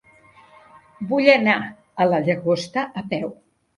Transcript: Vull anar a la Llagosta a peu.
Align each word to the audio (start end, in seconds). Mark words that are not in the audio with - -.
Vull 1.11 1.29
anar 1.33 1.55
a 1.67 2.09
la 2.15 2.23
Llagosta 2.29 2.87
a 3.03 3.09
peu. 3.13 3.29